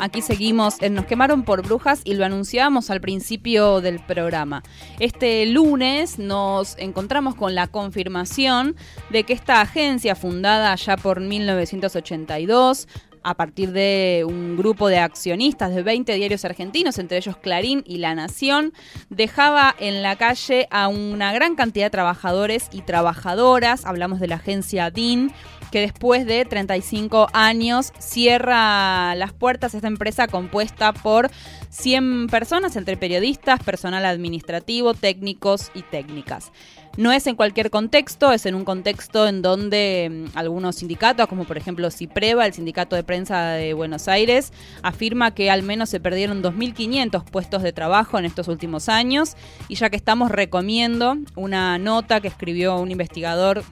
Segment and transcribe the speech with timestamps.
[0.00, 4.62] Aquí seguimos en Nos quemaron por brujas y lo anunciábamos al principio del programa.
[4.98, 8.76] Este lunes nos encontramos con la confirmación
[9.10, 12.88] de que esta agencia fundada ya por 1982
[13.22, 17.98] a partir de un grupo de accionistas de 20 diarios argentinos, entre ellos Clarín y
[17.98, 18.72] La Nación,
[19.08, 24.36] dejaba en la calle a una gran cantidad de trabajadores y trabajadoras, hablamos de la
[24.36, 25.32] agencia DIN,
[25.70, 31.30] que después de 35 años cierra las puertas esta empresa compuesta por
[31.70, 36.52] 100 personas entre periodistas, personal administrativo, técnicos y técnicas.
[36.96, 41.44] No es en cualquier contexto, es en un contexto en donde mm, algunos sindicatos, como
[41.44, 46.00] por ejemplo CIPREVA, el Sindicato de Prensa de Buenos Aires, afirma que al menos se
[46.00, 49.36] perdieron 2.500 puestos de trabajo en estos últimos años.
[49.68, 53.62] Y ya que estamos, recomiendo una nota que escribió un investigador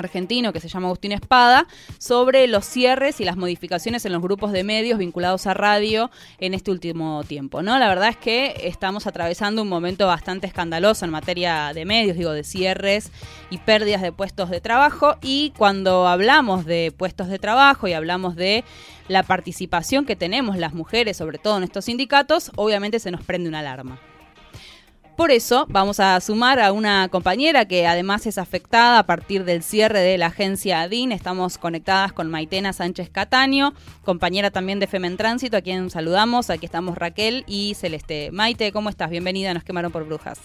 [0.00, 1.66] argentino que se llama Agustín Espada
[1.98, 6.54] sobre los cierres y las modificaciones en los grupos de medios vinculados a radio en
[6.54, 7.78] este último tiempo, ¿no?
[7.78, 12.32] La verdad es que estamos atravesando un momento bastante escandaloso en materia de medios, digo,
[12.32, 13.10] de cierres
[13.50, 18.36] y pérdidas de puestos de trabajo y cuando hablamos de puestos de trabajo y hablamos
[18.36, 18.64] de
[19.08, 23.48] la participación que tenemos las mujeres, sobre todo en estos sindicatos, obviamente se nos prende
[23.48, 24.00] una alarma.
[25.16, 29.62] Por eso vamos a sumar a una compañera que además es afectada a partir del
[29.62, 31.12] cierre de la agencia ADIN.
[31.12, 36.50] Estamos conectadas con Maitena Sánchez Cataño, compañera también de Femen Tránsito, a quien saludamos.
[36.50, 38.30] Aquí estamos Raquel y Celeste.
[38.32, 39.08] Maite, ¿cómo estás?
[39.08, 40.40] Bienvenida, nos quemaron por brujas.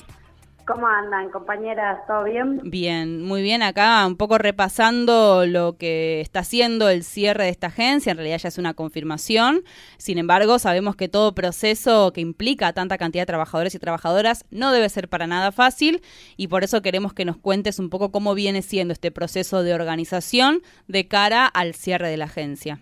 [0.69, 2.05] ¿Cómo andan, compañeras?
[2.05, 2.59] ¿Todo bien?
[2.63, 3.63] Bien, muy bien.
[3.63, 8.11] Acá un poco repasando lo que está haciendo el cierre de esta agencia.
[8.11, 9.61] En realidad ya es una confirmación.
[9.97, 14.71] Sin embargo, sabemos que todo proceso que implica tanta cantidad de trabajadores y trabajadoras no
[14.71, 16.03] debe ser para nada fácil
[16.37, 19.73] y por eso queremos que nos cuentes un poco cómo viene siendo este proceso de
[19.73, 22.77] organización de cara al cierre de la agencia.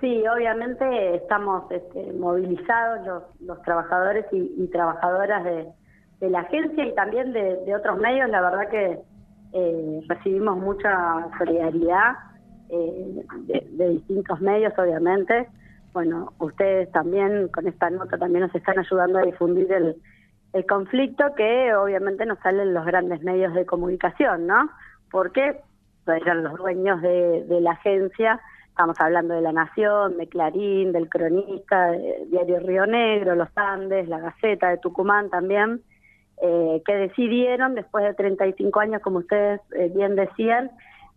[0.00, 5.66] Sí, obviamente estamos este, movilizados los, trabajadores y trabajadoras de
[6.20, 8.98] de la agencia y también de, otros medios, la verdad que
[9.52, 12.14] eh, recibimos mucha solidaridad
[12.68, 13.24] eh,
[13.72, 15.48] de, distintos medios, obviamente.
[15.92, 19.96] Bueno, ustedes también con esta nota también nos están ayudando a difundir el,
[20.52, 24.70] el conflicto que obviamente nos salen los grandes medios de comunicación, ¿no?
[25.10, 25.60] Porque
[26.06, 31.08] eran los dueños de, de la agencia, estamos hablando de La Nación, de Clarín, del
[31.08, 35.82] Cronista, de Diario Río Negro, Los Andes, La Gaceta de Tucumán también,
[36.42, 40.70] eh, que decidieron, después de 35 años, como ustedes eh, bien decían,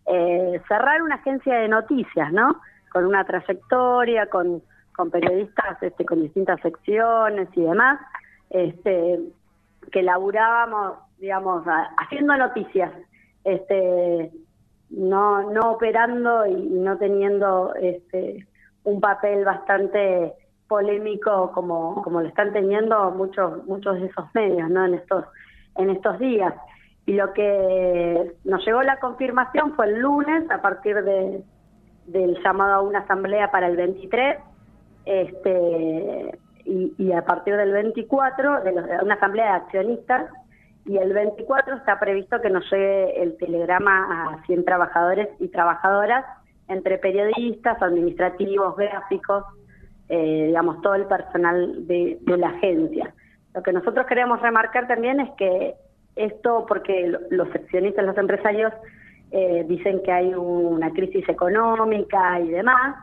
[0.06, 2.60] eh, cerrar una agencia de noticias, ¿no?
[2.90, 4.62] Con una trayectoria, con,
[5.10, 7.98] periodistas este, con distintas secciones y demás,
[8.50, 9.18] este,
[9.90, 11.64] que laburábamos, digamos,
[11.96, 12.92] haciendo noticias,
[13.44, 14.30] este,
[14.90, 18.46] no, no operando y, y no teniendo este,
[18.84, 20.34] un papel bastante
[20.70, 24.86] polémico como, como lo están teniendo muchos, muchos de esos medios ¿no?
[24.86, 25.24] en, estos,
[25.76, 26.54] en estos días.
[27.06, 31.42] Y lo que nos llegó la confirmación fue el lunes a partir de,
[32.06, 34.38] del llamado a una asamblea para el 23
[35.06, 38.70] este, y, a partir del 24 de,
[39.02, 40.30] una asamblea de accionistas
[40.84, 46.24] y el 24 está previsto que nos llegue el telegrama a 100 trabajadores y trabajadoras
[46.68, 49.44] entre periodistas, administrativos, gráficos,
[50.12, 53.14] eh, digamos, todo el personal de, la agencia.
[53.54, 55.76] Lo que nosotros queremos remarcar también es que
[56.16, 58.72] esto, porque los accionistas, los empresarios
[59.30, 62.96] eh, dicen que hay una crisis económica y demás,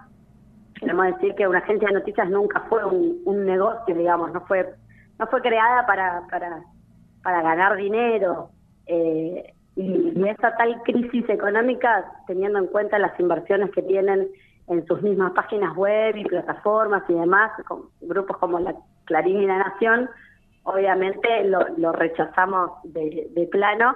[0.78, 4.68] queremos decir que una agencia de noticias nunca fue un, negocio, digamos, no fue
[5.18, 6.62] no fue creada para para,
[7.24, 8.50] para ganar dinero.
[8.86, 14.28] Eh, y, y esa tal crisis económica, teniendo en cuenta las inversiones que tienen
[14.68, 19.48] en sus mismas páginas web y plataformas y demás, con grupos como la Clarín y
[19.48, 20.10] la Nación,
[20.64, 23.96] obviamente lo, rechazamos de, plano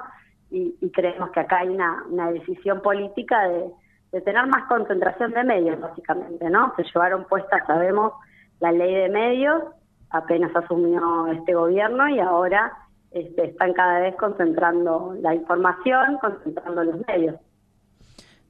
[0.50, 6.50] y, creemos que acá hay una, decisión política de, tener más concentración de medios, básicamente,
[6.50, 6.74] ¿no?
[6.76, 8.14] Se llevaron puestas, sabemos,
[8.60, 9.64] la ley de medios,
[10.10, 12.74] apenas asumió este gobierno y ahora
[13.12, 17.36] este, están cada vez concentrando la información, concentrando los medios.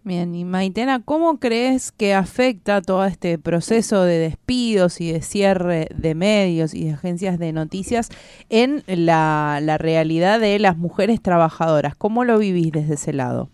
[0.03, 5.89] Bien, y Maitena, ¿cómo crees que afecta todo este proceso de despidos y de cierre
[5.95, 8.09] de medios y de agencias de noticias
[8.50, 11.94] en la, realidad de las mujeres trabajadoras?
[11.95, 13.50] ¿Cómo lo vivís desde ese lado?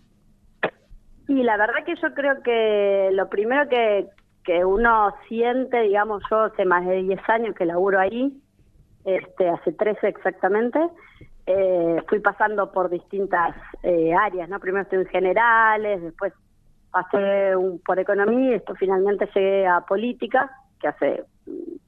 [1.28, 4.08] Y la verdad que yo creo que lo primero que,
[4.46, 8.32] que uno siente, digamos, yo hace más de 10 años que laburo ahí,
[9.04, 10.80] este, hace 13 exactamente,
[11.48, 14.60] eh, fui pasando por distintas eh, áreas, ¿no?
[14.60, 16.34] Primero estuve en generales, después
[16.92, 17.54] pasé
[17.86, 20.52] por economía y esto finalmente llegué a política.
[20.80, 21.24] que hace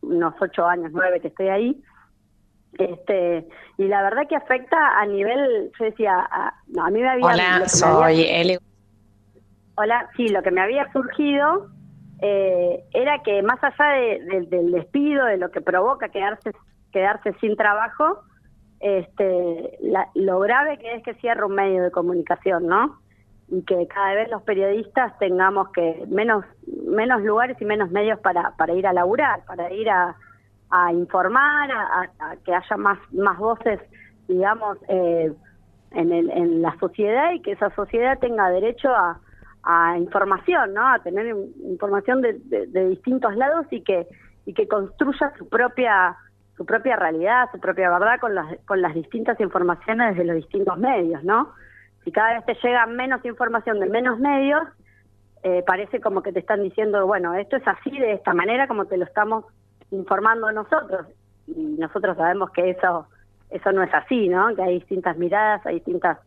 [0.01, 1.83] unos ocho años, nueve que estoy ahí.
[2.77, 3.47] Este,
[3.77, 7.25] y la verdad que afecta a nivel, yo decía, a, no, a mí me había...
[7.25, 8.57] Hola, soy Eli.
[9.75, 11.67] Hola, sí, lo que me había surgido
[12.21, 13.91] eh, era que más allá
[14.21, 16.51] del despido, de lo que provoca quedarse,
[16.93, 18.21] quedarse sin trabajo,
[18.79, 19.77] este,
[20.15, 22.99] lo grave que es que cierra un medio de comunicación, ¿no?
[23.49, 26.45] Y que cada vez los periodistas tengamos que menos
[26.87, 30.15] menos lugares y menos medios para, para ir a laburar, para ir a,
[30.69, 33.79] a informar, a, que haya más más voces,
[34.27, 35.33] digamos, eh,
[35.91, 39.19] en, el, en la sociedad y que esa sociedad tenga derecho a,
[39.63, 40.87] a información, ¿no?
[40.87, 44.07] A tener información de, de, distintos lados y que
[44.45, 46.15] y que construya su propia
[46.59, 50.77] su propia realidad, su propia verdad con las con las distintas informaciones de los distintos
[50.77, 51.53] medios, ¿no?
[52.03, 54.63] Si cada vez te llega menos información de menos medios,
[55.43, 58.87] eh, parece como que te están diciendo, bueno, esto es así de esta manera como
[58.87, 59.45] te lo estamos
[59.91, 61.07] informando nosotros
[61.47, 63.07] y nosotros sabemos que eso
[63.51, 64.53] eso no es así, ¿no?
[64.53, 66.17] Que hay distintas miradas, hay distintas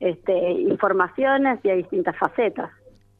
[0.00, 2.70] este, informaciones y hay distintas facetas.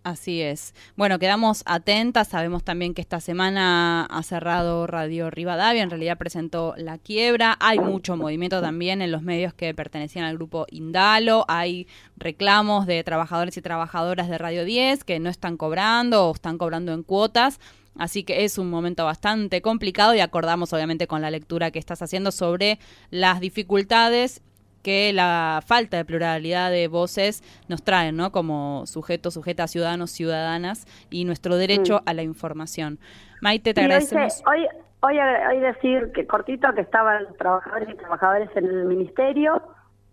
[0.04, 0.74] Así es.
[0.96, 2.28] Bueno, quedamos atentas.
[2.28, 5.82] Sabemos también que esta semana ha cerrado Radio Rivadavia.
[5.82, 7.56] En realidad presentó la quiebra.
[7.60, 11.44] Hay mucho movimiento también en los medios que pertenecían al grupo Indalo.
[11.48, 16.56] Hay reclamos de trabajadores y trabajadoras de Radio 10 que no están cobrando o están
[16.58, 17.60] cobrando en cuotas.
[17.98, 22.00] Así que es un momento bastante complicado y acordamos obviamente con la lectura que estás
[22.00, 22.78] haciendo sobre
[23.10, 24.40] las dificultades
[24.82, 28.32] que la falta de pluralidad de voces nos trae, ¿no?
[28.32, 32.08] Como sujetos, sujetas, ciudadanos, ciudadanas y nuestro derecho mm.
[32.08, 32.98] a la información.
[33.40, 34.42] Maite, te agradecemos.
[34.46, 34.66] Hoy,
[35.00, 39.62] hoy, hoy, decir que cortito que estaban los trabajadores y trabajadores en el ministerio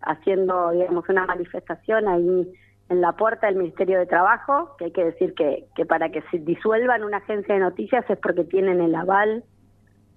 [0.02, 2.48] haciendo, digamos, una manifestación ahí
[2.90, 6.22] en la puerta del Ministerio de Trabajo, que hay que decir que, que para que
[6.30, 9.44] se disuelvan una agencia de noticias es porque tienen el aval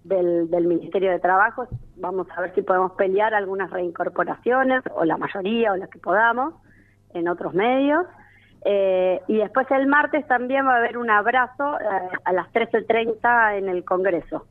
[0.05, 1.67] del, del Ministerio de Trabajo.
[1.97, 6.55] Vamos a ver si podemos pelear algunas reincorporaciones, o la mayoría, o las que podamos,
[7.15, 8.07] en otros medios.
[8.65, 13.59] Eh, y después el martes también va a haber un abrazo eh, a las 13.30
[13.59, 14.47] en el Congreso,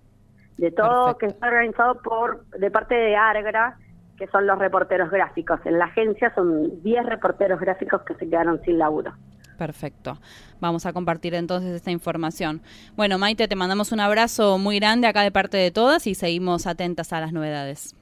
[0.57, 3.77] de todo que está organizado por de parte de ARGRA,
[4.17, 5.59] que son los reporteros gráficos.
[5.65, 9.13] En la agencia son 10 reporteros gráficos que se quedaron sin laburo.
[9.57, 10.17] Perfecto.
[10.59, 12.61] Vamos a compartir entonces esta información.
[12.95, 16.67] Bueno, Maite, te mandamos un abrazo muy grande acá de parte de todas y seguimos
[16.67, 17.95] atentas a las novedades.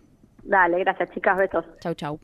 [0.44, 1.66] Dale, gracias chicas, besos.
[1.80, 2.20] Chau, chau.